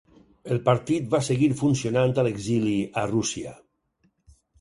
El 0.53 0.59
partit 0.69 1.11
va 1.11 1.19
seguir 1.27 1.49
funcionant 1.59 2.13
a 2.21 2.23
l'exili 2.29 2.73
a 3.03 3.05
Rússia. 3.13 3.53